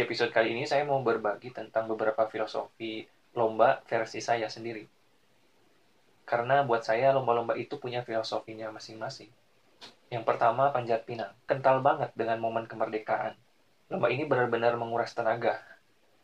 [0.00, 3.04] Di episode kali ini saya mau berbagi tentang beberapa filosofi
[3.36, 4.88] lomba versi saya sendiri.
[6.24, 9.28] Karena buat saya lomba-lomba itu punya filosofinya masing-masing.
[10.08, 13.36] Yang pertama panjat pinang, kental banget dengan momen kemerdekaan.
[13.92, 15.60] Lomba ini benar-benar menguras tenaga.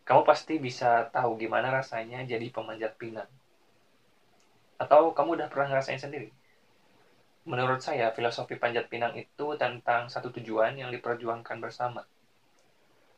[0.08, 3.28] Kamu pasti bisa tahu gimana rasanya jadi pemanjat pinang.
[4.80, 6.32] Atau kamu udah pernah ngerasain sendiri?
[7.44, 12.08] Menurut saya, filosofi panjat pinang itu tentang satu tujuan yang diperjuangkan bersama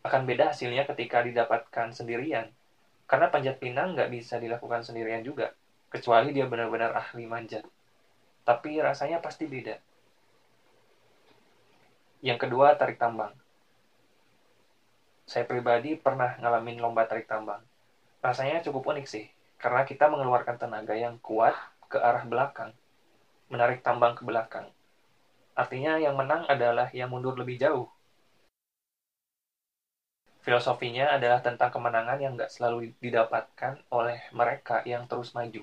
[0.06, 2.48] akan beda hasilnya ketika didapatkan sendirian.
[3.08, 5.50] Karena panjat pinang nggak bisa dilakukan sendirian juga,
[5.88, 7.64] kecuali dia benar-benar ahli manjat.
[8.44, 9.76] Tapi rasanya pasti beda.
[12.20, 13.32] Yang kedua, tarik tambang.
[15.28, 17.60] Saya pribadi pernah ngalamin lomba tarik tambang.
[18.20, 19.24] Rasanya cukup unik sih,
[19.56, 21.54] karena kita mengeluarkan tenaga yang kuat
[21.88, 22.72] ke arah belakang,
[23.48, 24.68] menarik tambang ke belakang.
[25.56, 27.88] Artinya yang menang adalah yang mundur lebih jauh
[30.48, 35.60] Filosofinya adalah tentang kemenangan yang nggak selalu didapatkan oleh mereka yang terus maju.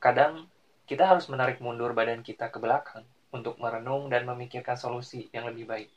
[0.00, 0.48] Kadang
[0.88, 5.68] kita harus menarik mundur badan kita ke belakang untuk merenung dan memikirkan solusi yang lebih
[5.68, 5.92] baik.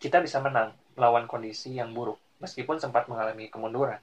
[0.00, 4.00] Kita bisa menang melawan kondisi yang buruk, meskipun sempat mengalami kemunduran.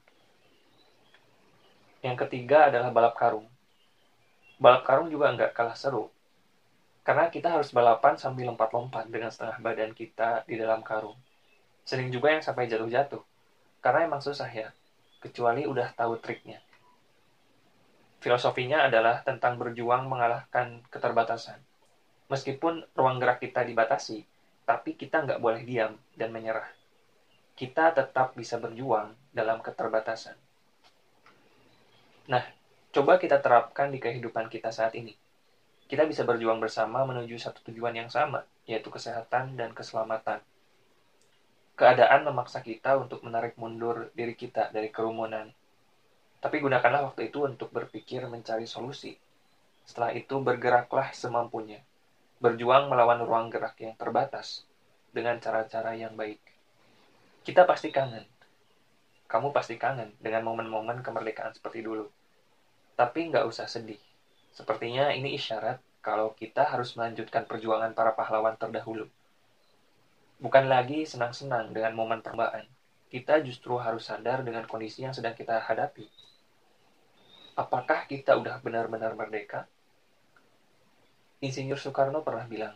[2.05, 3.49] Yang ketiga adalah balap karung.
[4.61, 6.13] Balap karung juga nggak kalah seru,
[7.01, 11.17] karena kita harus balapan sambil lompat-lompat dengan setengah badan kita di dalam karung.
[11.83, 13.19] Sering juga yang sampai jatuh-jatuh.
[13.83, 14.71] Karena emang susah ya,
[15.19, 16.63] kecuali udah tahu triknya.
[18.23, 21.59] Filosofinya adalah tentang berjuang mengalahkan keterbatasan.
[22.31, 24.23] Meskipun ruang gerak kita dibatasi,
[24.63, 26.71] tapi kita nggak boleh diam dan menyerah.
[27.51, 30.39] Kita tetap bisa berjuang dalam keterbatasan.
[32.31, 32.43] Nah,
[32.95, 35.11] coba kita terapkan di kehidupan kita saat ini.
[35.91, 40.39] Kita bisa berjuang bersama menuju satu tujuan yang sama, yaitu kesehatan dan keselamatan
[41.73, 45.49] keadaan memaksa kita untuk menarik mundur diri kita dari kerumunan.
[46.37, 49.17] Tapi gunakanlah waktu itu untuk berpikir mencari solusi.
[49.87, 51.81] Setelah itu bergeraklah semampunya.
[52.37, 54.67] Berjuang melawan ruang gerak yang terbatas
[55.15, 56.39] dengan cara-cara yang baik.
[57.41, 58.27] Kita pasti kangen.
[59.25, 62.05] Kamu pasti kangen dengan momen-momen kemerdekaan seperti dulu.
[62.93, 63.99] Tapi nggak usah sedih.
[64.53, 69.09] Sepertinya ini isyarat kalau kita harus melanjutkan perjuangan para pahlawan terdahulu.
[70.43, 72.67] Bukan lagi senang-senang dengan momen perlombaan.
[73.07, 76.03] Kita justru harus sadar dengan kondisi yang sedang kita hadapi.
[77.55, 79.71] Apakah kita udah benar-benar merdeka?
[81.39, 82.75] Insinyur Soekarno pernah bilang,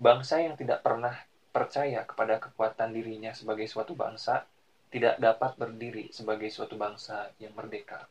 [0.00, 1.12] bangsa yang tidak pernah
[1.52, 4.48] percaya kepada kekuatan dirinya sebagai suatu bangsa
[4.88, 8.08] tidak dapat berdiri sebagai suatu bangsa yang merdeka.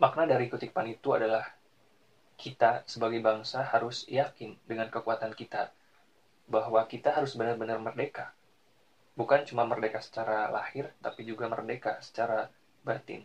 [0.00, 1.44] Makna dari kutipan itu adalah
[2.40, 5.68] kita sebagai bangsa harus yakin dengan kekuatan kita
[6.48, 8.32] bahwa kita harus benar-benar merdeka.
[9.14, 12.50] Bukan cuma merdeka secara lahir, tapi juga merdeka secara
[12.82, 13.22] batin.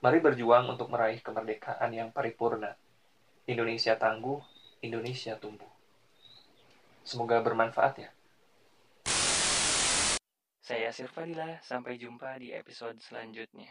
[0.00, 2.78] Mari berjuang untuk meraih kemerdekaan yang paripurna.
[3.46, 4.38] Indonesia tangguh,
[4.82, 5.70] Indonesia tumbuh.
[7.02, 8.10] Semoga bermanfaat ya.
[10.66, 13.70] Saya Sirfadila, sampai jumpa di episode selanjutnya.